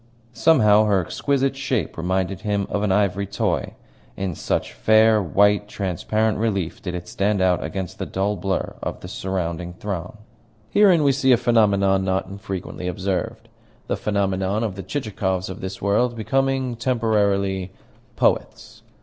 [0.33, 3.75] Somehow her exquisite shape reminded him of an ivory toy,
[4.17, 9.01] in such fair, white, transparent relief did it stand out against the dull blur of
[9.01, 10.17] the surrounding throng.
[10.71, 13.47] Herein we see a phenomenon not infrequently observed
[13.85, 17.71] the phenomenon of the Chichikovs of this world becoming temporarily
[18.15, 18.81] poets.